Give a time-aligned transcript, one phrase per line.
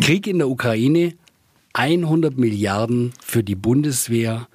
[0.00, 1.14] Krieg in der Ukraine,
[1.72, 4.48] 100 Milliarden für die Bundeswehr,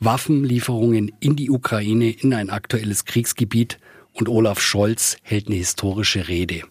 [0.00, 3.78] Waffenlieferungen in die Ukraine, in ein aktuelles Kriegsgebiet
[4.12, 6.62] und Olaf Scholz hält eine historische Rede.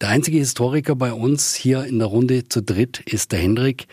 [0.00, 3.86] Der einzige Historiker bei uns hier in der Runde zu dritt ist der Hendrik.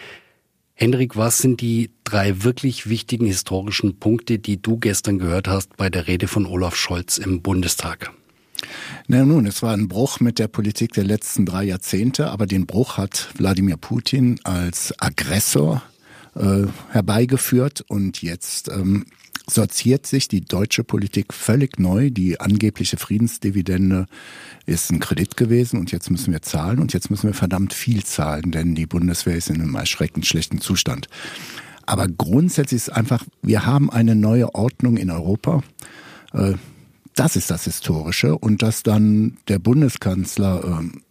[0.74, 5.90] Hendrik, was sind die drei wirklich wichtigen historischen Punkte, die du gestern gehört hast bei
[5.90, 8.12] der Rede von Olaf Scholz im Bundestag?
[9.08, 12.66] Na nun, es war ein Bruch mit der Politik der letzten drei Jahrzehnte, aber den
[12.66, 15.84] Bruch hat Wladimir Putin als Aggressor
[16.36, 19.06] äh, herbeigeführt und jetzt ähm,
[19.48, 22.10] sortiert sich die deutsche Politik völlig neu.
[22.10, 24.08] Die angebliche Friedensdividende
[24.66, 28.04] ist ein Kredit gewesen und jetzt müssen wir zahlen und jetzt müssen wir verdammt viel
[28.04, 31.08] zahlen, denn die Bundeswehr ist in einem erschreckend schlechten Zustand.
[31.86, 35.62] Aber grundsätzlich ist einfach, wir haben eine neue Ordnung in Europa.
[36.34, 36.54] Äh,
[37.16, 41.02] das ist das Historische und dass dann der Bundeskanzler ähm,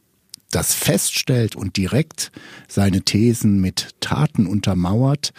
[0.51, 2.31] das feststellt und direkt
[2.69, 5.33] seine Thesen mit Taten untermauert,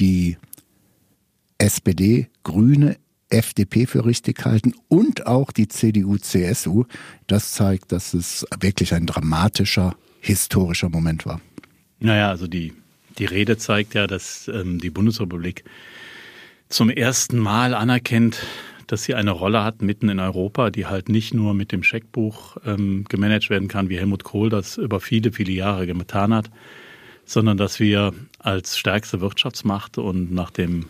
[0.00, 0.38] die
[1.58, 2.96] SPD, Grüne,
[3.28, 6.84] FDP für richtig halten und auch die CDU, CSU,
[7.26, 11.40] das zeigt, dass es wirklich ein dramatischer, historischer Moment war.
[11.98, 12.72] Naja, also die,
[13.18, 15.64] die Rede zeigt ja, dass ähm, die Bundesrepublik
[16.68, 18.38] zum ersten Mal anerkennt,
[18.92, 22.58] dass sie eine Rolle hat mitten in Europa, die halt nicht nur mit dem Scheckbuch
[22.66, 26.50] ähm, gemanagt werden kann, wie Helmut Kohl das über viele, viele Jahre getan hat,
[27.24, 30.84] sondern dass wir als stärkste Wirtschaftsmacht und nach dem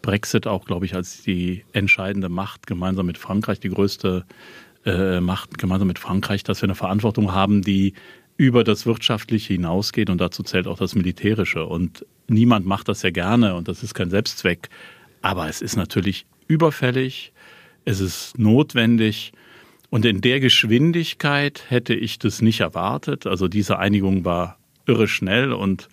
[0.00, 4.24] Brexit auch, glaube ich, als die entscheidende Macht gemeinsam mit Frankreich, die größte
[4.86, 7.92] äh, Macht gemeinsam mit Frankreich, dass wir eine Verantwortung haben, die
[8.38, 11.66] über das Wirtschaftliche hinausgeht und dazu zählt auch das Militärische.
[11.66, 14.70] Und niemand macht das ja gerne und das ist kein Selbstzweck.
[15.20, 17.32] Aber es ist natürlich überfällig,
[17.84, 19.32] es ist notwendig.
[19.90, 23.26] Und in der Geschwindigkeit hätte ich das nicht erwartet.
[23.26, 25.88] Also diese Einigung war irre schnell und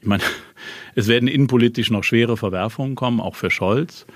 [0.00, 0.22] ich meine,
[0.94, 4.06] es werden innenpolitisch noch schwere Verwerfungen kommen, auch für Scholz.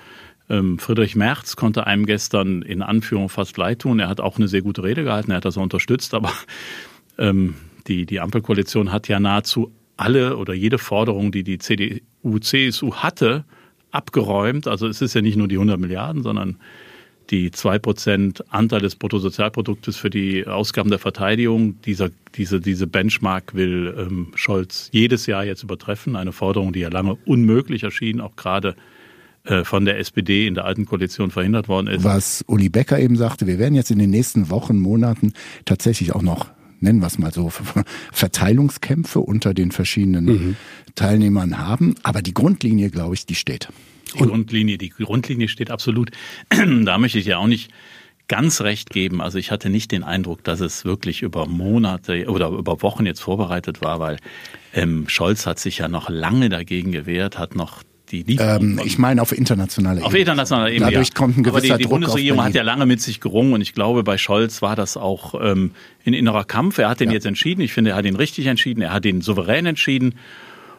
[0.49, 3.99] Ähm, Friedrich Merz konnte einem gestern in Anführung fast leid tun.
[3.99, 6.31] Er hat auch eine sehr gute Rede gehalten, er hat das unterstützt, aber
[7.17, 7.55] ähm,
[7.87, 13.45] die, die Ampelkoalition hat ja nahezu alle oder jede Forderung, die die CDU, CSU hatte,
[13.91, 14.67] abgeräumt.
[14.67, 16.57] Also es ist ja nicht nur die 100 Milliarden, sondern
[17.29, 21.81] die 2% Anteil des Bruttosozialproduktes für die Ausgaben der Verteidigung.
[21.83, 26.15] Dieser, diese, diese Benchmark will ähm, Scholz jedes Jahr jetzt übertreffen.
[26.15, 28.75] Eine Forderung, die ja lange unmöglich erschien, auch gerade
[29.45, 32.03] äh, von der SPD in der alten Koalition verhindert worden ist.
[32.03, 35.33] Was Uli Becker eben sagte, wir werden jetzt in den nächsten Wochen, Monaten
[35.65, 36.47] tatsächlich auch noch
[36.81, 37.51] nennen wir es mal so,
[38.11, 40.55] Verteilungskämpfe unter den verschiedenen mhm.
[40.95, 41.95] Teilnehmern haben.
[42.03, 43.69] Aber die Grundlinie, glaube ich, die steht.
[44.13, 46.11] Die Grundlinie, die Grundlinie steht absolut.
[46.49, 47.71] da möchte ich ja auch nicht
[48.27, 49.21] ganz recht geben.
[49.21, 53.19] Also ich hatte nicht den Eindruck, dass es wirklich über Monate oder über Wochen jetzt
[53.19, 54.17] vorbereitet war, weil
[54.73, 58.77] ähm, Scholz hat sich ja noch lange dagegen gewehrt, hat noch die Lieferung.
[58.77, 60.07] Ähm, ich meine auf internationaler Ebene.
[60.07, 60.91] Auf internationaler Ebene.
[60.91, 61.13] Dadurch ja.
[61.13, 63.61] kommt ein gewisser Aber die, die Druck Bundesregierung hat ja lange mit sich gerungen und
[63.61, 65.71] ich glaube, bei Scholz war das auch ähm,
[66.05, 66.77] ein innerer Kampf.
[66.77, 67.13] Er hat den ja.
[67.13, 67.61] jetzt entschieden.
[67.61, 68.81] Ich finde, er hat ihn richtig entschieden.
[68.81, 70.15] Er hat ihn souverän entschieden.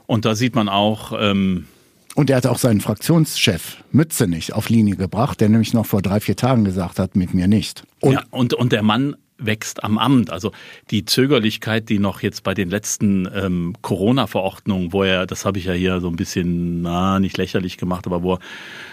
[0.07, 1.67] Und da sieht man auch, ähm,
[2.15, 6.03] und er hat auch seinen Fraktionschef Mütze nicht auf Linie gebracht, der nämlich noch vor
[6.03, 7.85] drei, vier Tagen gesagt hat, mit mir nicht.
[8.01, 9.17] Und, ja, und, und der Mann
[9.47, 10.31] wächst am Amt.
[10.31, 10.53] Also
[10.91, 15.67] die Zögerlichkeit, die noch jetzt bei den letzten ähm, Corona-Verordnungen, wo er, das habe ich
[15.67, 18.39] ja hier so ein bisschen, na, nicht lächerlich gemacht, aber wo er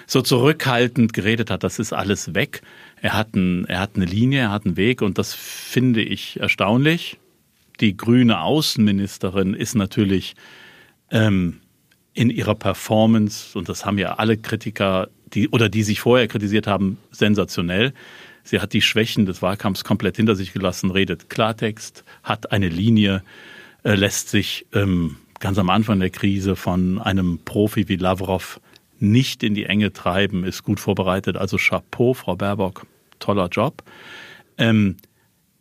[0.08, 2.62] so zurückhaltend geredet hat, das ist alles weg.
[3.02, 6.40] Er hat, ein, er hat eine Linie, er hat einen Weg und das finde ich
[6.40, 7.18] erstaunlich.
[7.80, 10.36] Die grüne Außenministerin ist natürlich
[11.12, 11.62] ähm,
[12.14, 16.68] in ihrer Performance, und das haben ja alle Kritiker, die oder die sich vorher kritisiert
[16.68, 17.94] haben, sensationell.
[18.44, 23.24] Sie hat die Schwächen des Wahlkampfs komplett hinter sich gelassen, redet Klartext, hat eine Linie,
[23.84, 28.60] äh, lässt sich ähm, ganz am Anfang der Krise von einem Profi wie Lavrov
[29.00, 31.38] nicht in die Enge treiben, ist gut vorbereitet.
[31.38, 32.86] Also Chapeau, Frau Baerbock,
[33.20, 33.84] toller Job.
[34.58, 34.98] Ähm,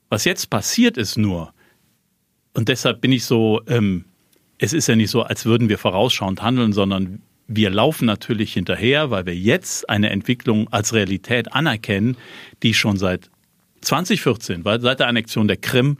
[0.08, 1.52] was jetzt passiert ist nur,
[2.54, 4.04] und deshalb bin ich so ähm,
[4.58, 9.10] es ist ja nicht so, als würden wir vorausschauend handeln, sondern wir laufen natürlich hinterher,
[9.10, 12.16] weil wir jetzt eine Entwicklung als Realität anerkennen,
[12.62, 13.30] die schon seit
[13.80, 15.96] 2014, weil seit der Annexion der Krim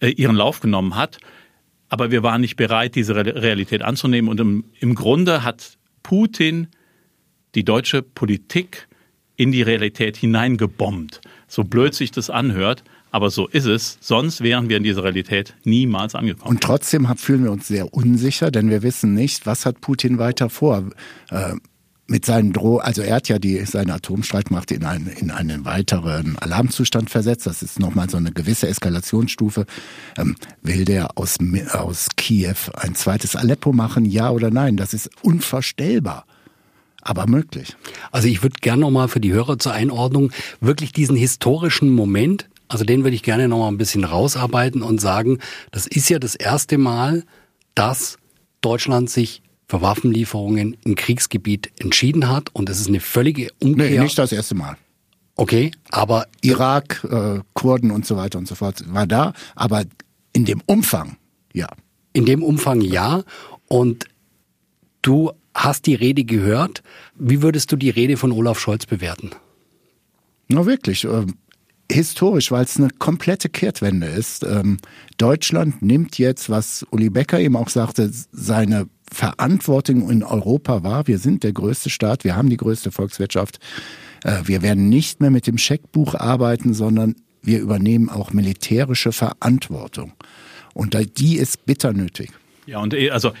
[0.00, 1.18] äh, ihren Lauf genommen hat.
[1.88, 4.28] Aber wir waren nicht bereit, diese Realität anzunehmen.
[4.28, 6.66] Und im, im Grunde hat Putin
[7.54, 8.88] die deutsche Politik
[9.36, 11.20] in die Realität hineingebombt.
[11.46, 12.82] So blöd sich das anhört.
[13.10, 13.98] Aber so ist es.
[14.00, 16.48] Sonst wären wir in dieser Realität niemals angekommen.
[16.48, 20.50] Und trotzdem fühlen wir uns sehr unsicher, denn wir wissen nicht, was hat Putin weiter
[20.50, 20.84] vor.
[21.30, 21.54] Äh,
[22.10, 26.38] mit seinen Droh, also er hat ja die, seine Atomstreitmacht in einen, in einen weiteren
[26.38, 27.46] Alarmzustand versetzt.
[27.46, 29.66] Das ist nochmal so eine gewisse Eskalationsstufe.
[30.16, 31.36] Ähm, will der aus,
[31.72, 34.06] aus Kiew ein zweites Aleppo machen?
[34.06, 34.78] Ja oder nein?
[34.78, 36.24] Das ist unvorstellbar.
[37.02, 37.76] Aber möglich.
[38.10, 42.84] Also ich würde gerne nochmal für die Hörer zur Einordnung wirklich diesen historischen Moment, also
[42.84, 45.38] den würde ich gerne nochmal ein bisschen rausarbeiten und sagen,
[45.70, 47.24] das ist ja das erste Mal,
[47.74, 48.18] dass
[48.60, 53.90] Deutschland sich für Waffenlieferungen im Kriegsgebiet entschieden hat und es ist eine völlige Umkehr.
[53.90, 54.76] Nee, nicht das erste Mal.
[55.36, 59.84] Okay, aber Irak, äh, Kurden und so weiter und so fort war da, aber
[60.32, 61.16] in dem Umfang,
[61.52, 61.68] ja.
[62.12, 63.22] In dem Umfang ja.
[63.68, 64.06] Und
[65.02, 66.82] du hast die Rede gehört.
[67.14, 69.30] Wie würdest du die Rede von Olaf Scholz bewerten?
[70.48, 71.26] Na wirklich, äh,
[71.90, 74.44] historisch, weil es eine komplette Kehrtwende ist.
[74.44, 74.78] Ähm,
[75.16, 81.06] Deutschland nimmt jetzt, was Uli Becker eben auch sagte, seine Verantwortung in Europa wahr.
[81.06, 83.58] Wir sind der größte Staat, wir haben die größte Volkswirtschaft.
[84.24, 90.12] Äh, wir werden nicht mehr mit dem Scheckbuch arbeiten, sondern wir übernehmen auch militärische Verantwortung.
[90.74, 92.30] Und die ist bitter nötig.
[92.66, 93.32] Ja, und eh, also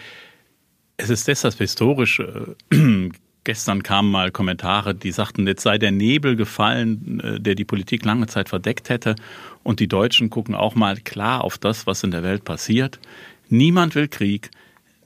[0.96, 2.20] es ist deshalb historisch.
[2.20, 3.10] Äh,
[3.48, 8.04] gestern kamen mal Kommentare, die sagten, jetzt sei der Nebel gefallen, äh, der die Politik
[8.04, 9.16] lange Zeit verdeckt hätte.
[9.62, 13.00] Und die Deutschen gucken auch mal klar auf das, was in der Welt passiert.
[13.48, 14.50] Niemand will Krieg.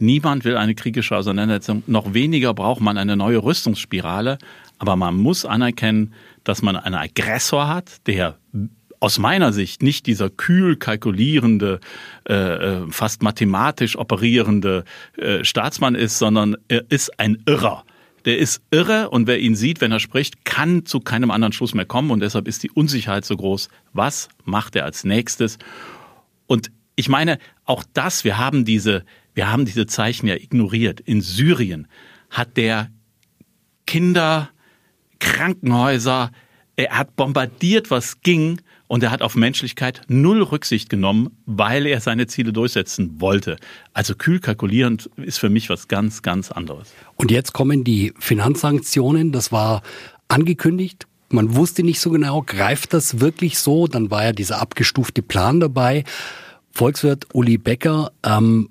[0.01, 1.85] Niemand will eine kriegerische Auseinandersetzung.
[1.87, 4.39] Noch weniger braucht man eine neue Rüstungsspirale.
[4.81, 6.13] Aber man muss anerkennen,
[6.43, 8.39] dass man einen Aggressor hat, der
[8.99, 11.79] aus meiner Sicht nicht dieser kühl kalkulierende,
[12.29, 14.83] äh, äh, fast mathematisch operierende
[15.17, 17.85] äh, Staatsmann ist, sondern er ist ein Irrer.
[18.25, 21.75] Der ist irre und wer ihn sieht, wenn er spricht, kann zu keinem anderen Schluss
[21.75, 23.69] mehr kommen und deshalb ist die Unsicherheit so groß.
[23.93, 25.59] Was macht er als nächstes?
[26.47, 29.05] Und ich meine, auch das, wir haben diese,
[29.35, 31.01] wir haben diese Zeichen ja ignoriert.
[31.01, 31.89] In Syrien
[32.31, 32.91] hat der
[33.87, 34.51] Kinder,
[35.19, 36.31] Krankenhäuser,
[36.77, 38.61] er hat bombardiert, was ging
[38.93, 43.57] und er hat auf Menschlichkeit null Rücksicht genommen, weil er seine Ziele durchsetzen wollte.
[43.95, 46.93] Also kühl kalkulierend ist für mich was ganz, ganz anderes.
[47.17, 49.33] Und jetzt kommen die Finanzsanktionen.
[49.33, 49.81] Das war
[50.29, 51.07] angekündigt.
[51.31, 53.87] Man wusste nicht so genau, greift das wirklich so?
[53.87, 56.05] Dann war ja dieser abgestufte Plan dabei.
[56.71, 58.69] Volkswirt Uli Becker, ähm,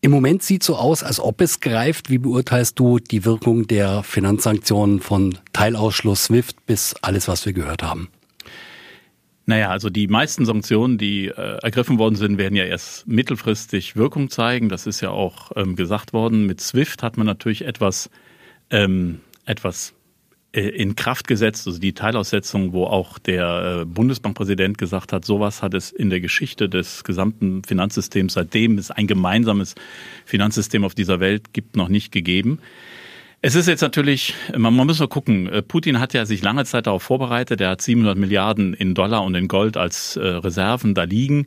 [0.00, 2.08] im Moment sieht so aus, als ob es greift.
[2.08, 7.82] Wie beurteilst du die Wirkung der Finanzsanktionen von Teilausschluss SWIFT bis alles, was wir gehört
[7.82, 8.08] haben?
[9.50, 14.30] Naja, also die meisten Sanktionen, die äh, ergriffen worden sind, werden ja erst mittelfristig Wirkung
[14.30, 14.68] zeigen.
[14.68, 16.46] Das ist ja auch ähm, gesagt worden.
[16.46, 18.10] Mit SWIFT hat man natürlich etwas,
[18.70, 19.92] ähm, etwas
[20.52, 25.64] äh, in Kraft gesetzt, also die Teilaussetzung, wo auch der äh, Bundesbankpräsident gesagt hat, sowas
[25.64, 29.74] hat es in der Geschichte des gesamten Finanzsystems, seitdem es ein gemeinsames
[30.26, 32.60] Finanzsystem auf dieser Welt gibt, noch nicht gegeben.
[33.42, 36.66] Es ist jetzt natürlich, man, man muss nur gucken, äh, Putin hat ja sich lange
[36.66, 40.94] Zeit darauf vorbereitet, er hat 700 Milliarden in Dollar und in Gold als äh, Reserven
[40.94, 41.46] da liegen.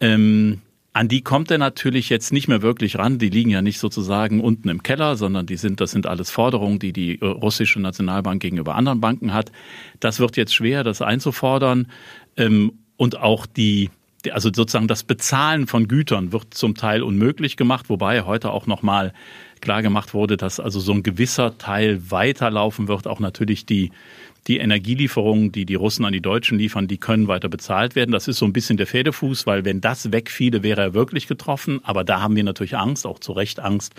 [0.00, 3.18] Ähm, an die kommt er natürlich jetzt nicht mehr wirklich ran.
[3.18, 6.80] Die liegen ja nicht sozusagen unten im Keller, sondern die sind, das sind alles Forderungen,
[6.80, 9.52] die die äh, russische Nationalbank gegenüber anderen Banken hat.
[10.00, 11.86] Das wird jetzt schwer, das einzufordern.
[12.36, 13.90] Ähm, und auch die,
[14.30, 19.12] also sozusagen das Bezahlen von Gütern wird zum Teil unmöglich gemacht, wobei heute auch nochmal
[19.60, 23.06] klar gemacht wurde, dass also so ein gewisser Teil weiterlaufen wird.
[23.06, 23.90] Auch natürlich die,
[24.46, 28.12] die Energielieferungen, die die Russen an die Deutschen liefern, die können weiter bezahlt werden.
[28.12, 31.80] Das ist so ein bisschen der Pferdefuß, weil wenn das wegfiele, wäre er wirklich getroffen.
[31.84, 33.94] Aber da haben wir natürlich Angst, auch zu Recht Angst,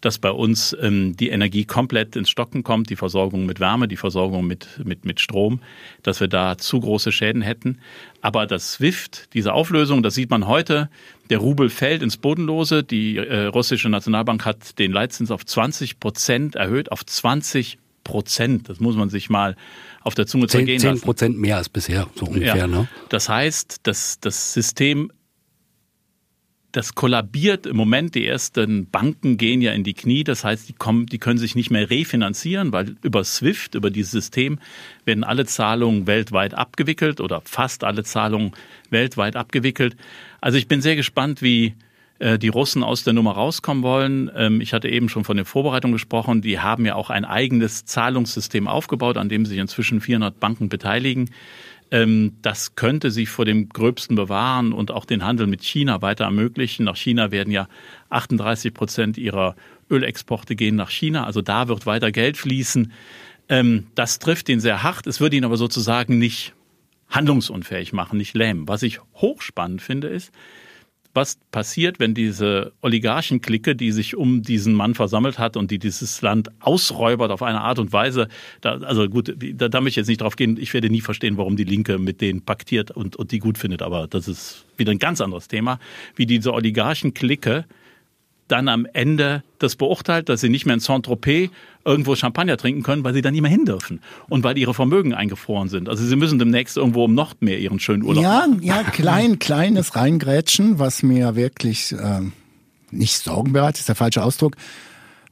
[0.00, 3.96] dass bei uns ähm, die Energie komplett ins Stocken kommt, die Versorgung mit Wärme, die
[3.96, 5.60] Versorgung mit, mit, mit Strom,
[6.02, 7.78] dass wir da zu große Schäden hätten.
[8.20, 10.88] Aber das SWIFT, diese Auflösung, das sieht man heute,
[11.30, 12.82] der Rubel fällt ins Bodenlose.
[12.82, 18.68] Die äh, russische Nationalbank hat den Leitzins auf 20 Prozent erhöht, auf 20 Prozent.
[18.68, 19.56] Das muss man sich mal
[20.02, 22.56] auf der Zunge zergehen 10 Prozent mehr als bisher, so ungefähr.
[22.56, 22.66] Ja.
[22.66, 22.88] Ne?
[23.10, 25.12] Das heißt, dass das System
[26.78, 28.14] das kollabiert im Moment.
[28.14, 30.22] Die ersten Banken gehen ja in die Knie.
[30.22, 34.12] Das heißt, die kommen, die können sich nicht mehr refinanzieren, weil über SWIFT, über dieses
[34.12, 34.60] System,
[35.04, 38.52] werden alle Zahlungen weltweit abgewickelt oder fast alle Zahlungen
[38.90, 39.96] weltweit abgewickelt.
[40.40, 41.74] Also ich bin sehr gespannt, wie
[42.20, 44.30] äh, die Russen aus der Nummer rauskommen wollen.
[44.36, 46.42] Ähm, ich hatte eben schon von den Vorbereitungen gesprochen.
[46.42, 51.30] Die haben ja auch ein eigenes Zahlungssystem aufgebaut, an dem sich inzwischen 400 Banken beteiligen.
[51.90, 56.24] Ähm, das könnte sich vor dem Gröbsten bewahren und auch den Handel mit China weiter
[56.24, 56.84] ermöglichen.
[56.84, 57.68] Nach China werden ja
[58.10, 59.56] 38 Prozent ihrer
[59.90, 61.24] Ölexporte gehen nach China.
[61.24, 62.92] Also da wird weiter Geld fließen.
[63.48, 65.06] Ähm, das trifft ihn sehr hart.
[65.06, 66.54] Es würde ihn aber sozusagen nicht
[67.08, 68.68] handlungsunfähig machen, nicht lähmen.
[68.68, 70.32] Was ich hochspannend finde, ist,
[71.14, 76.22] was passiert, wenn diese Oligarchenklicke, die sich um diesen Mann versammelt hat und die dieses
[76.22, 78.28] Land ausräubert auf eine Art und Weise,
[78.60, 81.36] da, also gut, da, da möchte ich jetzt nicht drauf gehen, ich werde nie verstehen,
[81.36, 84.92] warum die Linke mit denen paktiert und, und die gut findet, aber das ist wieder
[84.92, 85.80] ein ganz anderes Thema,
[86.14, 87.64] wie diese Oligarchenklicke
[88.48, 91.50] dann am Ende das beurteilt, dass sie nicht mehr in Saint-Tropez
[91.84, 95.14] irgendwo Champagner trinken können, weil sie da nicht mehr hin dürfen und weil ihre Vermögen
[95.14, 95.88] eingefroren sind.
[95.88, 98.62] Also sie müssen demnächst irgendwo im Nordmeer ihren schönen Urlaub ja, machen.
[98.62, 102.20] Ja, klein, kleines Reingrätschen, was mir wirklich äh,
[102.90, 104.56] nicht Sorgen bereitet, ist der falsche Ausdruck,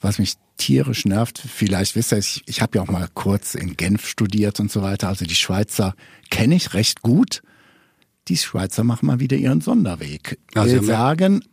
[0.01, 1.39] was mich tierisch nervt.
[1.39, 4.83] Vielleicht wisst ihr, ich, ich habe ja auch mal kurz in Genf studiert und so
[4.83, 5.09] weiter.
[5.09, 5.95] Also die Schweizer
[6.31, 7.43] kenne ich recht gut.
[8.29, 10.39] Die Schweizer machen mal wieder ihren Sonderweg.
[10.55, 11.45] Also Wir sagen,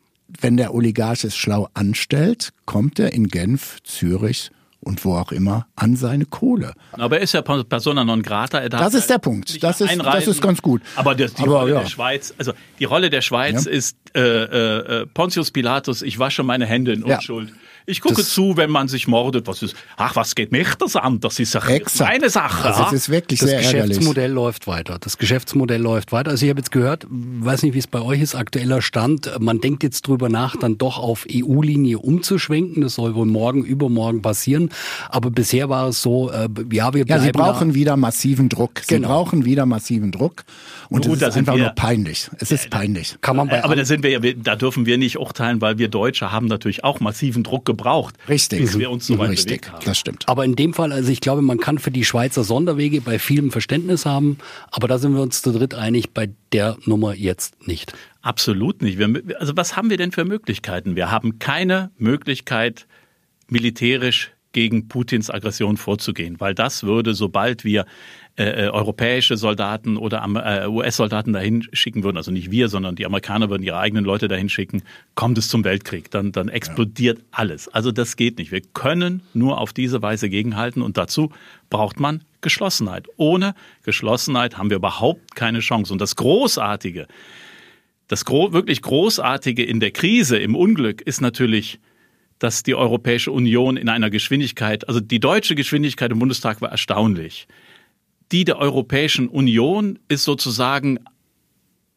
[0.41, 4.51] wenn der Oligarch es schlau anstellt, kommt er in Genf, Zürich
[4.83, 6.73] und wo auch immer an seine Kohle.
[6.91, 8.67] Aber er ist ja persona non grata.
[8.67, 9.63] das ist der Punkt.
[9.63, 10.81] Das ist, das ist ganz gut.
[10.95, 11.79] Aber das, die Aber, Rolle ja.
[11.81, 13.71] der Schweiz, also die Rolle der Schweiz ja.
[13.71, 17.49] ist äh, äh, Pontius Pilatus, ich wasche meine Hände in Unschuld.
[17.49, 17.55] Ja.
[17.85, 19.47] Ich gucke das, zu, wenn man sich mordet.
[19.47, 21.19] Was ist, ach, was geht mich das an?
[21.19, 21.55] Das ist
[22.01, 22.69] eine Sache.
[22.69, 24.35] Also es ist wirklich das sehr Geschäftsmodell ärgerlich.
[24.35, 24.97] läuft weiter.
[24.99, 26.31] Das Geschäftsmodell läuft weiter.
[26.31, 29.29] Also ich habe jetzt gehört, weiß nicht, wie es bei euch ist, aktueller Stand.
[29.39, 32.83] Man denkt jetzt drüber nach, dann doch auf EU-Linie umzuschwenken.
[32.83, 34.69] Das soll wohl morgen, übermorgen passieren.
[35.09, 37.75] Aber bisher war es so, äh, ja, wir bleiben Ja, sie brauchen da.
[37.75, 38.79] wieder massiven Druck.
[38.81, 39.09] Sie genau.
[39.09, 40.43] brauchen wieder massiven Druck.
[40.89, 42.29] Und Gut, es ist einfach wir, nur peinlich.
[42.39, 43.17] Es ist peinlich.
[43.21, 45.87] Kann man bei aber da sind wir ja, da dürfen wir nicht urteilen, weil wir
[45.87, 48.15] Deutsche haben natürlich auch massiven Druck gebraucht.
[48.27, 48.59] Richtig.
[48.59, 49.83] Bis wir uns so weit Richtig, haben.
[49.85, 50.27] das stimmt.
[50.27, 53.51] Aber in dem Fall, also ich glaube, man kann für die Schweizer Sonderwege bei vielem
[53.51, 54.37] Verständnis haben,
[54.71, 57.93] aber da sind wir uns zu dritt einig, bei der Nummer jetzt nicht.
[58.21, 58.97] Absolut nicht.
[58.97, 60.95] Wir, also was haben wir denn für Möglichkeiten?
[60.95, 62.87] Wir haben keine Möglichkeit,
[63.47, 67.85] militärisch gegen Putins Aggression vorzugehen, weil das würde, sobald wir
[68.35, 73.05] äh, äh europäische Soldaten oder äh, US-Soldaten dahin schicken würden, also nicht wir, sondern die
[73.05, 74.83] Amerikaner würden ihre eigenen Leute dahin schicken,
[75.15, 76.11] kommt es zum Weltkrieg.
[76.11, 77.23] Dann, dann explodiert ja.
[77.31, 77.67] alles.
[77.67, 78.51] Also das geht nicht.
[78.51, 81.31] Wir können nur auf diese Weise gegenhalten und dazu
[81.69, 83.07] braucht man Geschlossenheit.
[83.17, 85.91] Ohne Geschlossenheit haben wir überhaupt keine Chance.
[85.91, 87.07] Und das Großartige,
[88.07, 91.79] das gro wirklich Großartige in der Krise, im Unglück ist natürlich,
[92.39, 97.47] dass die Europäische Union in einer Geschwindigkeit, also die deutsche Geschwindigkeit im Bundestag war erstaunlich.
[98.31, 100.99] Die der Europäischen Union ist sozusagen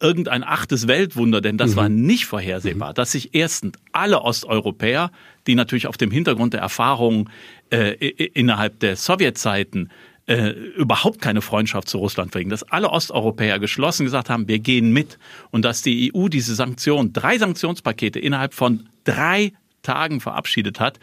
[0.00, 1.76] irgendein achtes Weltwunder, denn das mhm.
[1.76, 2.94] war nicht vorhersehbar, mhm.
[2.94, 5.10] dass sich erstens alle Osteuropäer,
[5.46, 7.30] die natürlich auf dem Hintergrund der Erfahrungen
[7.70, 9.90] äh, innerhalb der Sowjetzeiten
[10.26, 14.92] äh, überhaupt keine Freundschaft zu Russland pflegen, dass alle Osteuropäer geschlossen gesagt haben, wir gehen
[14.92, 15.18] mit
[15.50, 19.52] und dass die EU diese Sanktionen, drei Sanktionspakete innerhalb von drei
[19.82, 20.98] Tagen verabschiedet hat.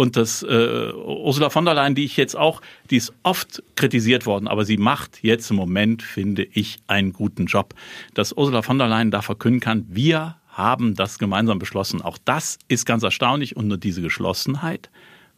[0.00, 4.24] Und das äh, Ursula von der Leyen, die ich jetzt auch, die ist oft kritisiert
[4.24, 7.74] worden, aber sie macht jetzt im Moment, finde ich, einen guten Job.
[8.14, 12.00] Dass Ursula von der Leyen da verkünden kann, wir haben das gemeinsam beschlossen.
[12.00, 14.88] Auch das ist ganz erstaunlich und nur diese Geschlossenheit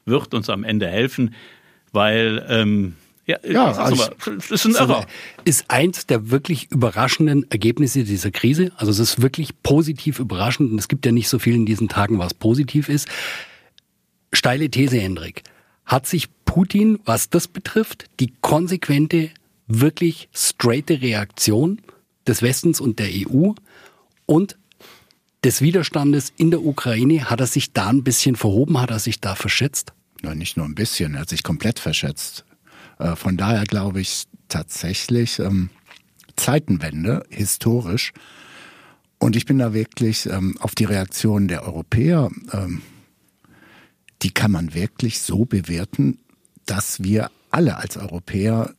[0.04, 1.34] wird uns am Ende helfen,
[1.90, 2.94] weil ähm,
[3.26, 5.06] ja, ja also das ist ein Irrer.
[5.44, 8.70] Ist eins der wirklich überraschenden Ergebnisse dieser Krise.
[8.76, 11.88] Also es ist wirklich positiv überraschend und es gibt ja nicht so viel in diesen
[11.88, 13.08] Tagen, was positiv ist.
[14.32, 15.42] Steile These, Hendrik.
[15.84, 19.30] Hat sich Putin, was das betrifft, die konsequente,
[19.66, 21.80] wirklich straighte Reaktion
[22.26, 23.52] des Westens und der EU
[24.26, 24.56] und
[25.44, 29.20] des Widerstandes in der Ukraine, hat er sich da ein bisschen verhoben, hat er sich
[29.20, 29.92] da verschätzt?
[30.22, 32.44] Nein, nicht nur ein bisschen, er hat sich komplett verschätzt.
[32.98, 35.70] Äh, von daher glaube ich tatsächlich ähm,
[36.36, 38.12] Zeitenwende, historisch.
[39.18, 42.82] Und ich bin da wirklich ähm, auf die Reaktion der Europäer, ähm,
[44.22, 46.18] die kann man wirklich so bewerten,
[46.66, 48.74] dass wir alle als Europäer,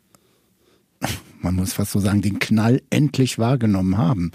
[1.41, 4.31] man muss fast so sagen, den Knall endlich wahrgenommen haben.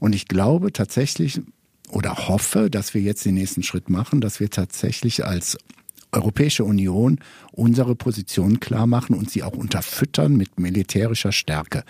[0.00, 1.40] Und ich glaube tatsächlich
[1.90, 5.58] oder hoffe, dass wir jetzt den nächsten Schritt machen, dass wir tatsächlich als
[6.12, 7.20] Europäische Union
[7.52, 11.84] unsere Position klar machen und sie auch unterfüttern mit militärischer Stärke.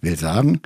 [0.00, 0.60] Will sagen,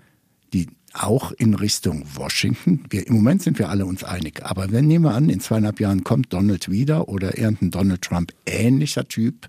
[0.52, 2.84] die auch in Richtung Washington.
[2.90, 4.44] Wir, Im Moment sind wir alle uns einig.
[4.44, 8.32] Aber wenn nehmen wir an, in zweieinhalb Jahren kommt Donald wieder oder irgendein Donald Trump
[8.46, 9.48] ähnlicher Typ,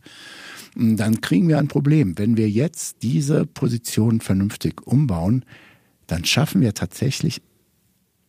[0.75, 2.17] dann kriegen wir ein Problem.
[2.17, 5.45] Wenn wir jetzt diese Position vernünftig umbauen,
[6.07, 7.41] dann schaffen wir tatsächlich,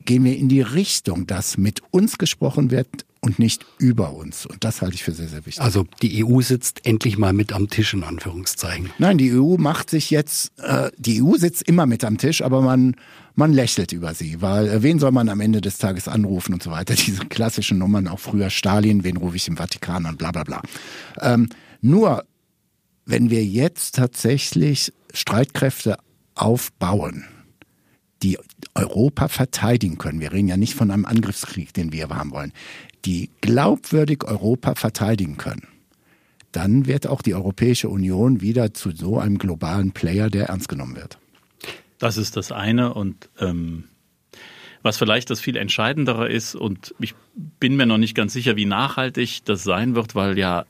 [0.04, 4.44] gehen wir in die Richtung, dass mit uns gesprochen wird und nicht über uns.
[4.44, 5.62] Und das halte ich für sehr, sehr wichtig.
[5.62, 8.90] Also die EU sitzt endlich mal mit am Tisch, in Anführungszeichen.
[8.98, 12.60] Nein, die EU macht sich jetzt, äh, die EU sitzt immer mit am Tisch, aber
[12.60, 12.96] man,
[13.34, 16.62] man lächelt über sie, weil äh, wen soll man am Ende des Tages anrufen und
[16.62, 16.94] so weiter.
[17.06, 20.62] Diese klassischen Nummern, auch früher Stalin, wen rufe ich im Vatikan an, bla bla bla.
[21.20, 21.48] Ähm,
[21.80, 22.24] nur,
[23.06, 25.96] wenn wir jetzt tatsächlich Streitkräfte
[26.34, 27.24] aufbauen,
[28.22, 28.38] die
[28.74, 32.52] Europa verteidigen können, wir reden ja nicht von einem Angriffskrieg, den wir haben wollen,
[33.04, 35.68] die glaubwürdig Europa verteidigen können,
[36.52, 40.96] dann wird auch die Europäische Union wieder zu so einem globalen Player, der ernst genommen
[40.96, 41.18] wird.
[41.98, 43.84] Das ist das eine und ähm,
[44.82, 48.66] was vielleicht das viel Entscheidendere ist und ich bin mir noch nicht ganz sicher, wie
[48.66, 50.66] nachhaltig das sein wird, weil ja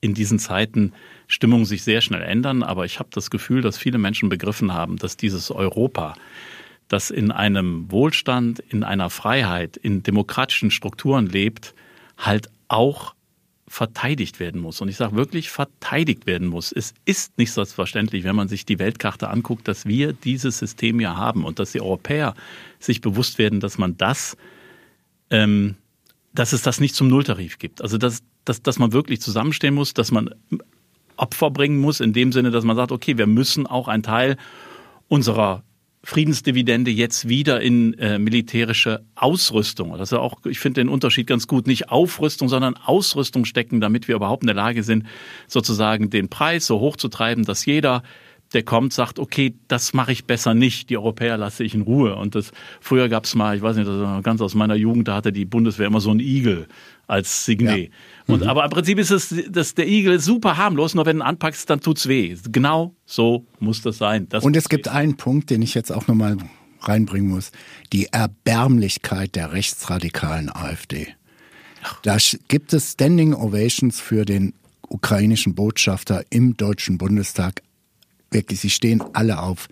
[0.00, 0.92] in diesen Zeiten
[1.26, 4.98] Stimmungen sich sehr schnell ändern, aber ich habe das Gefühl, dass viele Menschen begriffen haben,
[4.98, 6.14] dass dieses Europa,
[6.88, 11.74] das in einem Wohlstand, in einer Freiheit, in demokratischen Strukturen lebt,
[12.16, 13.14] halt auch
[13.66, 14.80] verteidigt werden muss.
[14.80, 16.70] Und ich sage wirklich verteidigt werden muss.
[16.70, 21.16] Es ist nicht selbstverständlich, wenn man sich die Weltkarte anguckt, dass wir dieses System ja
[21.16, 22.34] haben und dass die Europäer
[22.78, 24.36] sich bewusst werden, dass man das,
[25.30, 25.76] ähm,
[26.34, 27.82] dass es das nicht zum Nulltarif gibt.
[27.82, 30.34] Also dass, dass, dass man wirklich zusammenstehen muss, dass man
[31.16, 34.36] Opfer bringen muss, in dem Sinne, dass man sagt, okay, wir müssen auch einen Teil
[35.08, 35.62] unserer
[36.04, 39.96] Friedensdividende jetzt wieder in äh, militärische Ausrüstung.
[39.96, 44.06] Das ist auch, ich finde den Unterschied ganz gut, nicht Aufrüstung, sondern Ausrüstung stecken, damit
[44.06, 45.04] wir überhaupt in der Lage sind,
[45.48, 48.02] sozusagen den Preis so hoch zu treiben, dass jeder
[48.52, 50.90] der kommt, sagt, okay, das mache ich besser nicht.
[50.90, 52.14] Die Europäer lasse ich in Ruhe.
[52.14, 55.08] Und das früher gab es mal, ich weiß nicht, das war ganz aus meiner Jugend,
[55.08, 56.68] da hatte die Bundeswehr immer so einen Igel
[57.06, 57.78] als Signet.
[57.78, 58.34] Ja.
[58.34, 58.48] Und, mhm.
[58.48, 61.68] Aber im Prinzip ist es, dass der Igel super harmlos, nur wenn du ihn anpackst,
[61.68, 62.36] dann tut's weh.
[62.50, 64.28] Genau so muss das sein.
[64.28, 66.38] Das Und es gibt einen Punkt, den ich jetzt auch nochmal
[66.80, 67.52] reinbringen muss.
[67.92, 71.08] Die Erbärmlichkeit der rechtsradikalen AfD.
[72.02, 72.16] Da
[72.48, 74.54] gibt es Standing Ovations für den
[74.88, 77.62] ukrainischen Botschafter im Deutschen Bundestag
[78.34, 79.68] wirklich, sie stehen alle auf.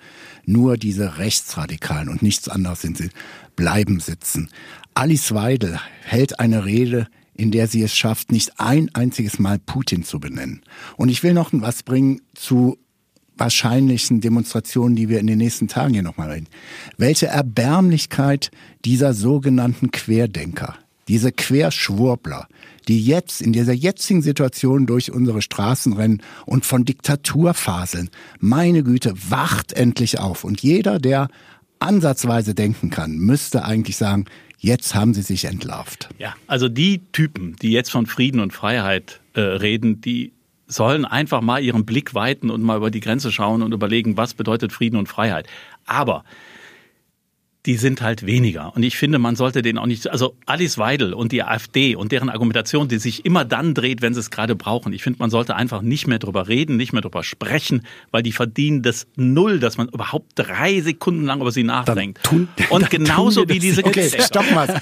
[0.46, 3.10] Nur diese Rechtsradikalen und nichts anderes sind sie,
[3.56, 4.48] bleiben sitzen.
[4.94, 10.04] Alice Weidel hält eine Rede, in der sie es schafft, nicht ein einziges Mal Putin
[10.04, 10.62] zu benennen.
[10.96, 12.78] Und ich will noch was bringen zu
[13.36, 16.48] wahrscheinlichen Demonstrationen, die wir in den nächsten Tagen hier nochmal reden.
[16.98, 18.50] Welche Erbärmlichkeit
[18.84, 20.76] dieser sogenannten Querdenker,
[21.08, 22.46] diese Querschwurbler,
[22.88, 28.10] die jetzt in dieser jetzigen Situation durch unsere Straßen rennen und von Diktatur faseln.
[28.40, 30.44] Meine Güte, wacht endlich auf.
[30.44, 31.28] Und jeder, der
[31.78, 34.26] ansatzweise denken kann, müsste eigentlich sagen,
[34.62, 36.08] jetzt haben sie sich entlarvt.
[36.18, 40.32] Ja, also die Typen, die jetzt von Frieden und Freiheit äh, reden, die
[40.66, 44.34] sollen einfach mal ihren Blick weiten und mal über die Grenze schauen und überlegen, was
[44.34, 45.46] bedeutet Frieden und Freiheit.
[45.84, 46.24] Aber
[47.66, 48.74] die sind halt weniger.
[48.74, 52.10] Und ich finde, man sollte den auch nicht, also Alice Weidel und die AfD und
[52.10, 54.92] deren Argumentation, die sich immer dann dreht, wenn sie es gerade brauchen.
[54.92, 58.32] Ich finde, man sollte einfach nicht mehr drüber reden, nicht mehr drüber sprechen, weil die
[58.32, 62.22] verdienen das Null, dass man überhaupt drei Sekunden lang über sie nachdenkt.
[62.24, 64.66] Tun, und genauso wie diese Okay, stopp mal.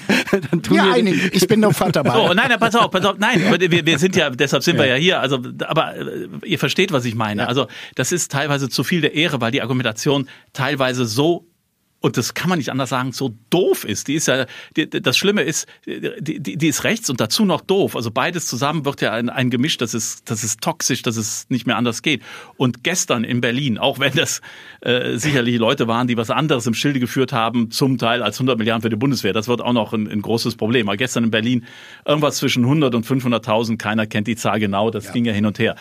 [0.51, 1.33] dann tun ja, einig.
[1.33, 2.27] Ich bin doch Vater dabei.
[2.27, 3.17] So, nein, pass auf, pass auf.
[3.19, 4.83] Nein, wir, wir sind ja, deshalb sind ja.
[4.83, 5.19] wir ja hier.
[5.19, 7.43] Also, aber äh, ihr versteht, was ich meine.
[7.43, 7.47] Ja.
[7.47, 11.45] Also, das ist teilweise zu viel der Ehre, weil die Argumentation teilweise so
[12.01, 14.07] und das kann man nicht anders sagen, so doof ist.
[14.07, 17.61] Die ist ja, die, das Schlimme ist, die, die, die ist rechts und dazu noch
[17.61, 17.95] doof.
[17.95, 21.45] Also beides zusammen wird ja ein, ein Gemisch, das ist, das ist toxisch, dass es
[21.49, 22.23] nicht mehr anders geht.
[22.57, 24.41] Und gestern in Berlin, auch wenn das
[24.81, 28.57] äh, sicherlich Leute waren, die was anderes im Schilde geführt haben, zum Teil als 100
[28.57, 30.89] Milliarden für die Bundeswehr, das wird auch noch ein, ein großes Problem.
[30.89, 31.65] Aber gestern in Berlin
[32.03, 35.11] irgendwas zwischen 100 und 500.000, keiner kennt die Zahl genau, das ja.
[35.11, 35.75] ging ja hin und her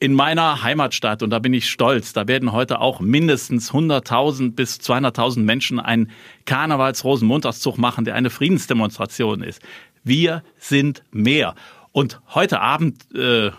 [0.00, 4.76] in meiner Heimatstadt, und da bin ich stolz, da werden heute auch mindestens 100.000 bis
[4.76, 6.10] 200.000 Menschen einen
[6.46, 9.60] Karnevals-Rosenmontagszug machen, der eine Friedensdemonstration ist.
[10.02, 11.54] Wir sind mehr.
[11.92, 13.50] Und heute Abend, äh,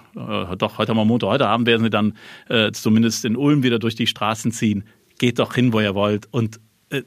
[0.58, 2.18] doch, heute am Montag, heute Abend werden sie dann
[2.50, 4.86] äh, zumindest in Ulm wieder durch die Straßen ziehen.
[5.20, 7.04] Geht doch hin, wo ihr wollt und äh,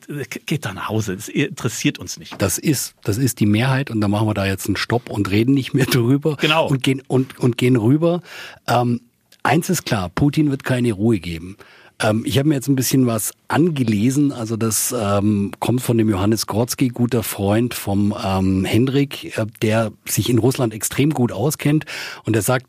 [0.47, 1.16] geht da nach Hause.
[1.16, 2.40] Das interessiert uns nicht.
[2.40, 5.29] Das ist, das ist die Mehrheit und da machen wir da jetzt einen Stopp und
[5.29, 6.37] reden nicht mehr drüber.
[6.37, 6.68] Genau.
[6.68, 8.23] Und gehen, und, und gehen rüber.
[8.68, 9.01] Ähm,
[9.44, 11.59] Eins ist klar, Putin wird keine Ruhe geben.
[12.00, 16.09] Ähm, ich habe mir jetzt ein bisschen was angelesen, also das ähm, kommt von dem
[16.09, 21.85] Johannes Grotzky, guter Freund vom ähm, Hendrik, äh, der sich in Russland extrem gut auskennt
[22.24, 22.66] und er sagt,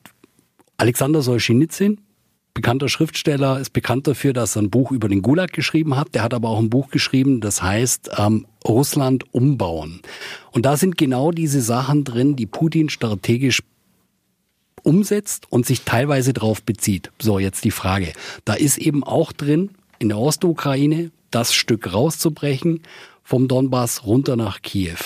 [0.76, 2.02] Alexander Solzhenitsyn,
[2.54, 6.14] bekannter Schriftsteller, ist bekannt dafür, dass er ein Buch über den Gulag geschrieben hat.
[6.14, 10.02] Der hat aber auch ein Buch geschrieben, das heißt ähm, Russland umbauen.
[10.52, 13.62] Und da sind genau diese Sachen drin, die Putin strategisch
[14.86, 17.12] umsetzt und sich teilweise darauf bezieht.
[17.20, 18.14] So, jetzt die Frage.
[18.46, 22.82] Da ist eben auch drin, in der Ostukraine das Stück rauszubrechen
[23.24, 24.98] vom Donbass runter nach Kiew.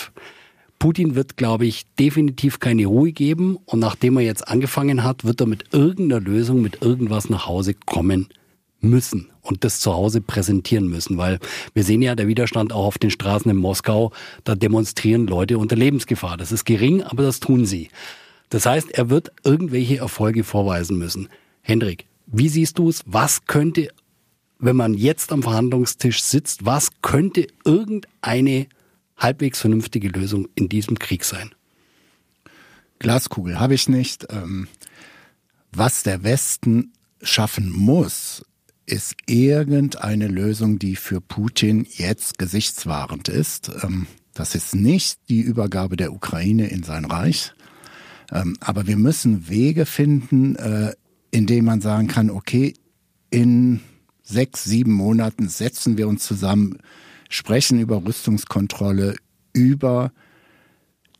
[0.77, 5.41] Putin wird, glaube ich, definitiv keine Ruhe geben und nachdem er jetzt angefangen hat, wird
[5.41, 8.29] er mit irgendeiner Lösung, mit irgendwas nach Hause kommen
[8.81, 11.39] müssen und das zu Hause präsentieren müssen, weil
[11.73, 14.11] wir sehen ja der Widerstand auch auf den Straßen in Moskau,
[14.45, 16.37] da demonstrieren Leute unter Lebensgefahr.
[16.37, 17.89] Das ist gering, aber das tun sie.
[18.49, 21.29] Das heißt, er wird irgendwelche Erfolge vorweisen müssen.
[21.61, 23.03] Hendrik, wie siehst du es?
[23.05, 23.89] Was könnte
[24.59, 28.67] wenn man jetzt am Verhandlungstisch sitzt, was könnte irgendeine
[29.17, 31.55] halbwegs vernünftige Lösung in diesem Krieg sein?
[32.99, 34.27] Glaskugel habe ich nicht.
[34.29, 34.67] Ähm,
[35.71, 38.43] was der Westen schaffen muss,
[38.85, 43.71] ist irgendeine Lösung, die für Putin jetzt gesichtswahrend ist.
[43.83, 47.53] Ähm, das ist nicht die Übergabe der Ukraine in sein Reich.
[48.31, 50.93] Ähm, aber wir müssen Wege finden, äh,
[51.31, 52.73] in denen man sagen kann, okay,
[53.29, 53.81] in
[54.23, 56.77] sechs, sieben Monaten setzen wir uns zusammen,
[57.29, 59.15] sprechen über Rüstungskontrolle,
[59.53, 60.11] über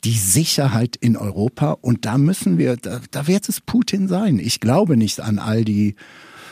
[0.04, 1.74] die Sicherheit in Europa.
[1.82, 4.40] Und da müssen wir, da, da wird es Putin sein.
[4.40, 5.96] Ich glaube nicht an all die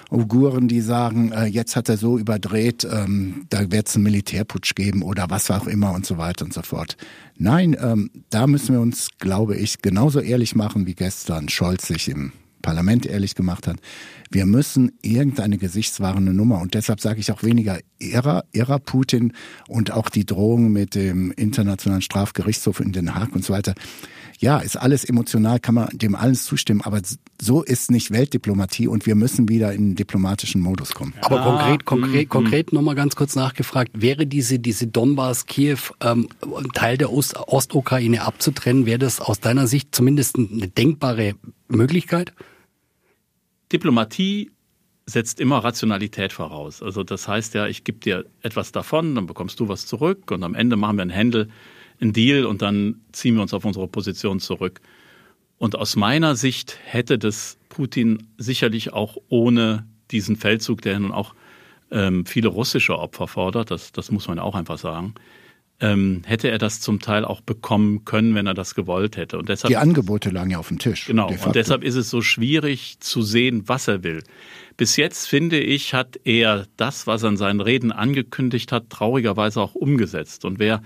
[0.10, 4.74] Uiguren, die sagen, äh, jetzt hat er so überdreht, ähm, da wird es einen Militärputsch
[4.76, 6.96] geben oder was auch immer und so weiter und so fort.
[7.38, 12.08] Nein, ähm, da müssen wir uns, glaube ich, genauso ehrlich machen, wie gestern Scholz sich
[12.08, 13.78] im Parlament ehrlich gemacht hat.
[14.30, 19.34] Wir müssen irgendeine gesichtswahrende Nummer und deshalb sage ich auch weniger Ära, Ära Putin
[19.68, 23.74] und auch die Drohung mit dem Internationalen Strafgerichtshof in Den Haag und so weiter.
[24.40, 27.02] Ja, ist alles emotional, kann man dem alles zustimmen, aber
[27.42, 31.14] so ist nicht Weltdiplomatie und wir müssen wieder in den diplomatischen Modus kommen.
[31.22, 32.30] Aber konkret, konkret, mhm.
[32.30, 36.30] konkret nochmal ganz kurz nachgefragt, wäre diese, diese Donbass, Kiew, ähm,
[36.74, 41.34] Teil der Ost Ostukraine abzutrennen, wäre das aus deiner Sicht zumindest eine denkbare
[41.68, 42.34] Möglichkeit?
[43.72, 44.52] Diplomatie
[45.08, 46.84] setzt immer Rationalität voraus.
[46.84, 50.44] Also das heißt ja, ich gebe dir etwas davon, dann bekommst du was zurück und
[50.44, 51.50] am Ende machen wir einen Händel,
[52.00, 54.82] einen Deal und dann ziehen wir uns auf unsere Position zurück.
[55.58, 61.34] Und aus meiner Sicht hätte das Putin sicherlich auch ohne diesen Feldzug, der nun auch
[61.92, 65.16] ähm, viele russische Opfer fordert, das, das muss man auch einfach sagen,
[65.80, 69.38] ähm, hätte er das zum Teil auch bekommen können, wenn er das gewollt hätte.
[69.38, 71.06] Und deshalb, die Angebote lagen ja auf dem Tisch.
[71.06, 71.30] Genau.
[71.30, 74.24] Und deshalb ist es so schwierig zu sehen, was er will.
[74.76, 79.62] Bis jetzt, finde ich, hat er das, was er in seinen Reden angekündigt hat, traurigerweise
[79.62, 80.46] auch umgesetzt.
[80.46, 80.82] Und wer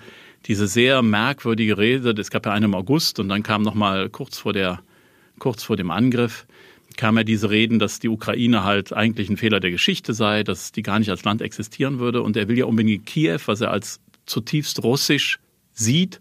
[0.46, 4.10] diese sehr merkwürdige Rede, es gab ja eine im August und dann kam noch mal
[4.10, 4.82] kurz vor der,
[5.40, 6.46] kurz vor dem Angriff,
[6.98, 10.72] kam ja diese Reden, dass die Ukraine halt eigentlich ein Fehler der Geschichte sei, dass
[10.72, 12.22] die gar nicht als Land existieren würde.
[12.22, 15.40] Und er will ja unbedingt Kiew, was er als zutiefst russisch
[15.74, 16.20] sieht.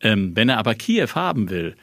[0.00, 1.76] Ähm, wenn er aber Kiew haben will,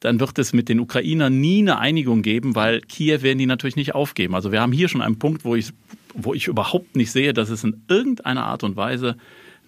[0.00, 3.76] dann wird es mit den Ukrainern nie eine Einigung geben, weil Kiew werden die natürlich
[3.76, 4.34] nicht aufgeben.
[4.34, 5.70] Also wir haben hier schon einen Punkt, wo ich,
[6.14, 9.16] wo ich überhaupt nicht sehe, dass es in irgendeiner Art und Weise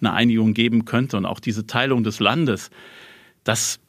[0.01, 1.17] eine Einigung geben könnte.
[1.17, 2.69] Und auch diese Teilung des Landes,
[3.43, 3.79] das,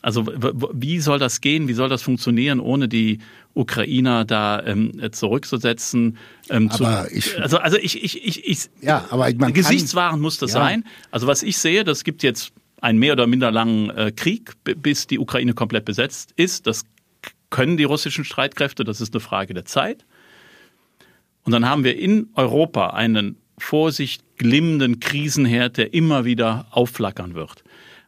[0.00, 1.68] also wie soll das gehen?
[1.68, 3.18] Wie soll das funktionieren, ohne die
[3.54, 6.16] Ukrainer da ähm, zurückzusetzen?
[6.48, 10.38] Ähm, aber zu, ich, also also ich ich ich, ich ja, aber man Gesichtswaren muss
[10.38, 10.60] das ja.
[10.60, 10.84] sein.
[11.10, 15.06] Also was ich sehe, das gibt jetzt einen mehr oder minder langen äh, Krieg, bis
[15.06, 16.66] die Ukraine komplett besetzt ist.
[16.66, 16.84] Das
[17.50, 18.82] können die russischen Streitkräfte.
[18.82, 20.04] Das ist eine Frage der Zeit.
[21.44, 27.64] Und dann haben wir in Europa einen Vorsicht glimmenden Krisenherd, der immer wieder aufflackern wird.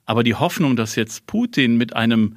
[0.07, 2.37] Aber die Hoffnung, dass jetzt Putin mit einem,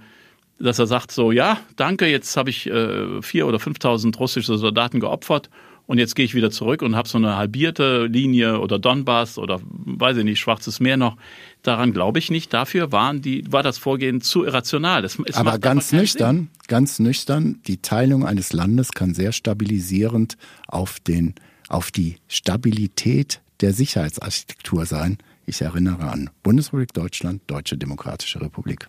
[0.59, 4.99] dass er sagt so, ja, danke, jetzt habe ich äh, vier oder 5.000 russische Soldaten
[4.99, 5.49] geopfert
[5.87, 9.59] und jetzt gehe ich wieder zurück und habe so eine halbierte Linie oder Donbass oder
[9.63, 11.15] weiß ich nicht, Schwarzes Meer noch.
[11.63, 12.53] Daran glaube ich nicht.
[12.53, 15.01] Dafür waren die, war das Vorgehen zu irrational.
[15.01, 16.49] Das, Aber ganz nüchtern, Sinn.
[16.67, 21.35] ganz nüchtern, die Teilung eines Landes kann sehr stabilisierend auf den,
[21.69, 25.17] auf die Stabilität der Sicherheitsarchitektur sein.
[25.45, 28.87] Ich erinnere an Bundesrepublik Deutschland, Deutsche Demokratische Republik.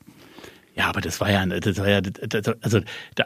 [0.78, 2.00] Ja, aber das war ja, das war ja,
[2.60, 2.80] also
[3.16, 3.24] da,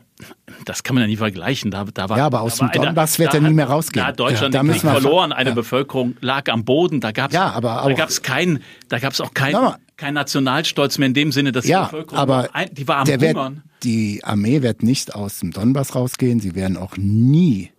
[0.64, 1.70] das kann man ja nie vergleichen.
[1.70, 4.02] Da, da war, ja, aber aus dem Donbass wird er nie mehr rausgehen.
[4.02, 5.54] Da hat Deutschland ja, den Krieg verloren, eine ja.
[5.54, 7.00] Bevölkerung lag am Boden.
[7.00, 9.54] Da gab es, ja, aber da gab's kein, da gab's auch kein,
[9.98, 13.56] kein Nationalstolz mehr in dem Sinne, dass ja, die Bevölkerung, aber die war am Hungern.
[13.56, 16.40] Wird, die Armee wird nicht aus dem Donbass rausgehen.
[16.40, 17.71] Sie werden auch nie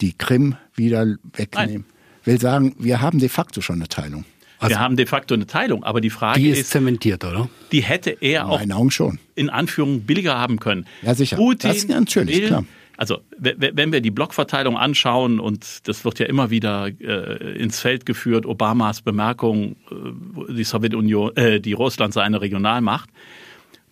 [0.00, 1.72] die Krim wieder wegnehmen.
[1.72, 1.84] Nein.
[2.24, 4.24] Will sagen, wir haben de facto schon eine Teilung.
[4.58, 7.50] Also wir haben de facto eine Teilung, aber die Frage die ist, ist zementiert, oder?
[7.70, 9.18] Die hätte er auch Augen schon.
[9.34, 10.86] in Anführung billiger haben können.
[11.02, 11.36] Ja, sicher.
[11.36, 12.64] Putin das ist natürlich, will, klar.
[12.96, 18.06] Also wenn wir die Blockverteilung anschauen und das wird ja immer wieder äh, ins Feld
[18.06, 23.10] geführt, Obamas Bemerkung, äh, die Sowjetunion, äh, die Russland sei eine Regionalmacht.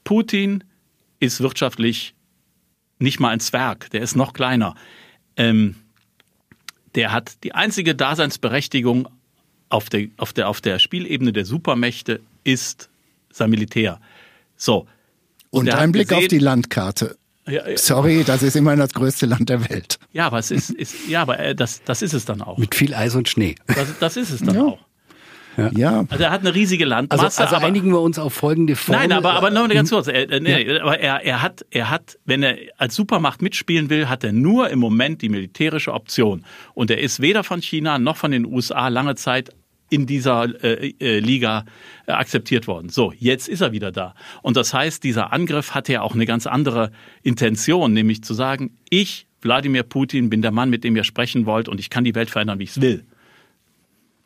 [0.05, 0.63] Putin
[1.19, 2.15] ist wirtschaftlich
[2.99, 4.77] nicht mal ein Zwerg, der ist noch kleiner.
[5.37, 5.75] Ähm,
[6.95, 9.09] der hat die einzige Daseinsberechtigung
[9.69, 12.91] auf der, auf der, auf der Spielebene der Supermächte ist
[13.31, 14.01] sein Militär.
[14.57, 14.87] So.
[15.51, 17.17] Und, Und ein Blick gesehen, auf die Landkarte.
[17.47, 17.77] Ja, ja.
[17.77, 19.99] Sorry, das ist immerhin das größte Land der Welt.
[20.13, 22.59] Ja, aber es ist, ist ja, aber äh, das, das ist es dann auch.
[22.59, 23.57] Mit viel Eis und Schnee.
[23.67, 24.63] Das, das ist es dann ja.
[24.63, 24.79] auch.
[25.57, 25.71] Ja.
[25.75, 26.05] ja.
[26.09, 27.25] Also er hat eine riesige Landmasse.
[27.25, 29.01] Also, also einigen wir uns auf folgende Formel.
[29.01, 30.09] Nein, aber, aber noch ganz kurz.
[30.09, 30.83] Er, äh, nee, ja.
[30.83, 34.71] aber er, er, hat, er hat, wenn er als Supermacht mitspielen will, hat er nur
[34.71, 36.45] im Moment die militärische Option.
[36.75, 39.51] Und er ist weder von China noch von den USA lange Zeit
[39.91, 41.67] in dieser äh, äh, Liga
[42.07, 42.89] äh, akzeptiert worden.
[42.89, 44.15] So, jetzt ist er wieder da.
[44.41, 48.79] Und das heißt, dieser Angriff hatte ja auch eine ganz andere Intention, nämlich zu sagen,
[48.89, 52.15] ich, Wladimir Putin, bin der Mann, mit dem ihr sprechen wollt und ich kann die
[52.15, 53.05] Welt verändern, wie ich es will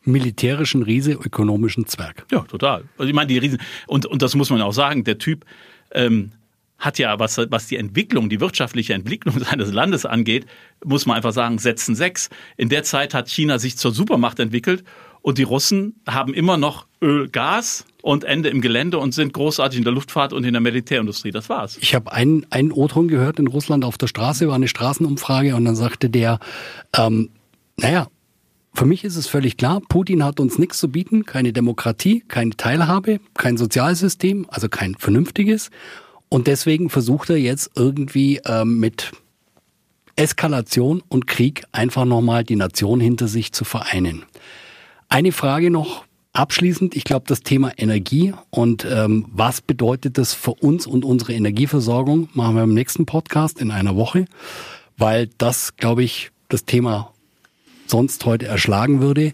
[0.07, 2.25] militärischen Riese, ökonomischen Zwerg.
[2.31, 2.83] Ja, total.
[2.97, 5.45] Also ich meine, die Riesen, und, und das muss man auch sagen, der Typ
[5.91, 6.31] ähm,
[6.77, 10.45] hat ja, was, was die Entwicklung, die wirtschaftliche Entwicklung seines Landes angeht,
[10.83, 12.29] muss man einfach sagen, setzen sechs.
[12.55, 14.83] In der Zeit hat China sich zur Supermacht entwickelt
[15.21, 19.79] und die Russen haben immer noch Öl, Gas und Ende im Gelände und sind großartig
[19.79, 21.31] in der Luftfahrt und in der Militärindustrie.
[21.31, 21.77] Das war's.
[21.81, 25.65] Ich habe einen, einen O-Ton gehört in Russland auf der Straße, war eine Straßenumfrage und
[25.65, 26.39] dann sagte der,
[26.95, 27.29] ähm,
[27.75, 28.07] naja,
[28.77, 32.51] für mich ist es völlig klar, Putin hat uns nichts zu bieten, keine Demokratie, keine
[32.51, 35.71] Teilhabe, kein Sozialsystem, also kein vernünftiges.
[36.29, 39.13] Und deswegen versucht er jetzt irgendwie ähm, mit
[40.15, 44.25] Eskalation und Krieg einfach nochmal die Nation hinter sich zu vereinen.
[45.09, 46.95] Eine Frage noch abschließend.
[46.95, 52.29] Ich glaube, das Thema Energie und ähm, was bedeutet das für uns und unsere Energieversorgung,
[52.33, 54.25] machen wir im nächsten Podcast in einer Woche,
[54.97, 57.11] weil das, glaube ich, das Thema
[57.89, 59.33] sonst heute erschlagen würde.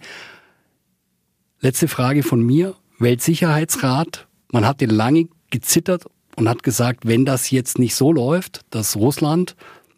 [1.60, 2.76] Letzte Frage von mir.
[3.00, 4.28] Weltsicherheitsrat.
[4.52, 9.56] Man hatte lange gezittert und hat gesagt, wenn das jetzt nicht so läuft, dass Russland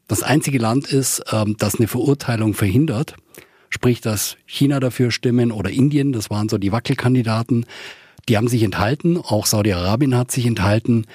[0.07, 3.15] das einzige Land ist, ähm, das eine Verurteilung verhindert,
[3.75, 7.65] Sprich, dass China dafür stimmen oder Indien, das waren so die Wackelkandidaten,
[8.29, 11.05] die haben sich enthalten, auch Saudi-Arabien hat sich enthalten.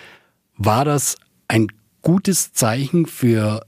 [0.59, 1.16] War das
[1.48, 1.68] ein
[2.03, 3.62] gutes Zeichen für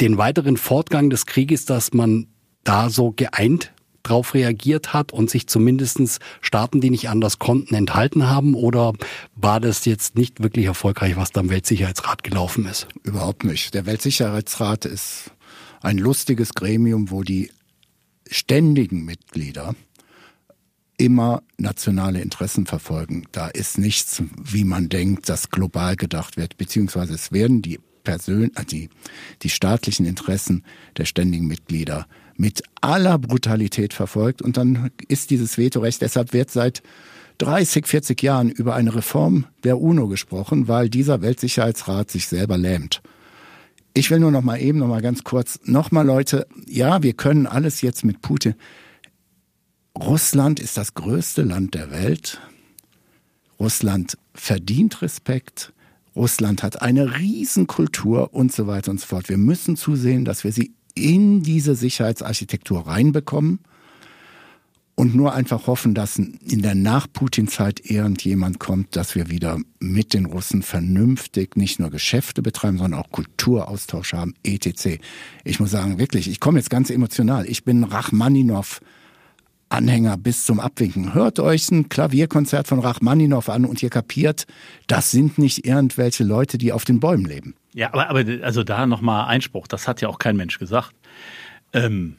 [0.00, 2.26] den weiteren Fortgang des Krieges, dass man
[2.64, 8.28] da so geeint drauf reagiert hat und sich zumindestens Staaten, die nicht anders konnten, enthalten
[8.28, 8.54] haben?
[8.54, 8.92] Oder
[9.34, 12.86] war das jetzt nicht wirklich erfolgreich, was da im Weltsicherheitsrat gelaufen ist?
[13.02, 13.74] Überhaupt nicht.
[13.74, 15.32] Der Weltsicherheitsrat ist
[15.82, 17.50] ein lustiges Gremium, wo die
[18.30, 19.74] ständigen Mitglieder
[20.98, 23.24] immer nationale Interessen verfolgen.
[23.32, 28.56] Da ist nichts, wie man denkt, das global gedacht wird, beziehungsweise es werden die Persön
[28.56, 28.88] äh, die,
[29.42, 30.64] die staatlichen Interessen
[30.96, 36.82] der ständigen Mitglieder mit aller Brutalität verfolgt und dann ist dieses Vetorecht, deshalb wird seit
[37.38, 43.02] 30, 40 Jahren über eine Reform der UNO gesprochen, weil dieser Weltsicherheitsrat sich selber lähmt.
[43.92, 47.14] Ich will nur noch mal eben noch mal ganz kurz noch mal Leute, ja, wir
[47.14, 48.54] können alles jetzt mit Putin.
[49.98, 52.40] Russland ist das größte Land der Welt.
[53.58, 55.72] Russland verdient Respekt.
[56.16, 59.28] Russland hat eine Riesenkultur und so weiter und so fort.
[59.28, 63.60] Wir müssen zusehen, dass wir sie in diese Sicherheitsarchitektur reinbekommen
[64.94, 70.24] und nur einfach hoffen, dass in der Nach-Putin-Zeit irgendjemand kommt, dass wir wieder mit den
[70.24, 74.98] Russen vernünftig nicht nur Geschäfte betreiben, sondern auch Kulturaustausch haben, etc.
[75.44, 77.46] Ich muss sagen, wirklich, ich komme jetzt ganz emotional.
[77.46, 78.80] Ich bin Rachmaninov.
[79.68, 81.12] Anhänger bis zum Abwinken.
[81.14, 84.46] Hört euch ein Klavierkonzert von Rachmaninov an und ihr kapiert,
[84.86, 87.54] das sind nicht irgendwelche Leute, die auf den Bäumen leben.
[87.74, 90.94] Ja, aber, aber also da nochmal Einspruch, das hat ja auch kein Mensch gesagt.
[91.72, 92.16] Ähm,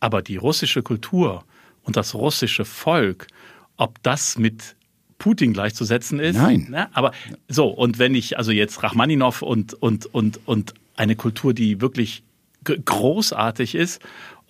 [0.00, 1.44] aber die russische Kultur
[1.82, 3.28] und das russische Volk,
[3.76, 4.76] ob das mit
[5.18, 6.36] Putin gleichzusetzen ist.
[6.36, 6.66] Nein.
[6.68, 6.88] Ne?
[6.92, 7.12] Aber
[7.48, 12.24] so, und wenn ich also jetzt Rachmaninov und, und, und, und eine Kultur, die wirklich
[12.64, 14.02] großartig ist,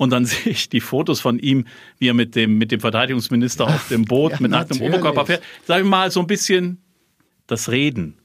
[0.02, 1.66] und dann sehe ich die Fotos von ihm,
[1.98, 5.42] wie er mit dem, mit dem Verteidigungsminister auf dem Boot ja, mit nacktem Oberkörper fährt.
[5.64, 6.82] Sagen wir mal so ein bisschen
[7.46, 8.18] das Reden,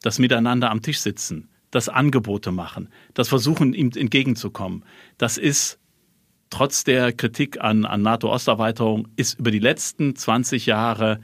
[0.00, 4.84] das Miteinander am Tisch sitzen, das Angebote machen, das Versuchen, ihm entgegenzukommen.
[5.18, 5.80] Das ist
[6.50, 11.20] trotz der Kritik an, an NATO-Osterweiterung ist über die letzten 20 Jahre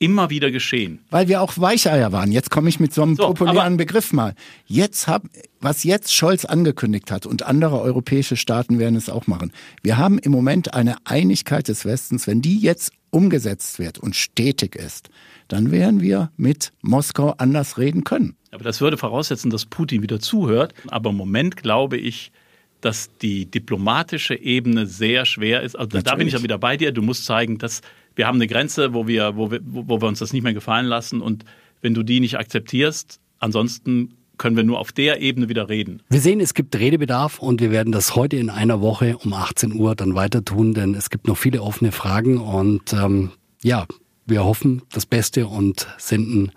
[0.00, 0.98] immer wieder geschehen.
[1.10, 2.32] Weil wir auch Weicheier waren.
[2.32, 4.34] Jetzt komme ich mit so einem so, populären Begriff mal.
[4.66, 5.22] Jetzt hab,
[5.60, 9.52] was jetzt Scholz angekündigt hat und andere europäische Staaten werden es auch machen.
[9.82, 12.26] Wir haben im Moment eine Einigkeit des Westens.
[12.26, 15.10] Wenn die jetzt umgesetzt wird und stetig ist,
[15.48, 18.36] dann werden wir mit Moskau anders reden können.
[18.52, 20.72] Aber das würde voraussetzen, dass Putin wieder zuhört.
[20.88, 22.32] Aber im Moment glaube ich,
[22.80, 25.76] dass die diplomatische Ebene sehr schwer ist.
[25.76, 26.04] Also Natürlich.
[26.04, 26.92] da bin ich ja wieder bei dir.
[26.92, 27.82] Du musst zeigen, dass
[28.16, 30.86] wir haben eine Grenze, wo wir, wo wir, wo wir uns das nicht mehr gefallen
[30.86, 31.20] lassen.
[31.20, 31.44] Und
[31.80, 36.02] wenn du die nicht akzeptierst, ansonsten können wir nur auf der Ebene wieder reden.
[36.08, 39.74] Wir sehen, es gibt Redebedarf und wir werden das heute in einer Woche um 18
[39.74, 43.86] Uhr dann weiter tun, denn es gibt noch viele offene Fragen und ähm, ja,
[44.24, 46.52] wir hoffen das Beste und senden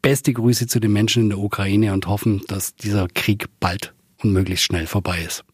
[0.00, 3.92] beste Grüße zu den Menschen in der Ukraine und hoffen, dass dieser Krieg bald
[4.22, 5.44] und möglichst schnell vorbei ist.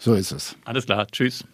[0.00, 0.56] So ist es.
[0.64, 1.06] Alles klar.
[1.06, 1.44] Tschüss.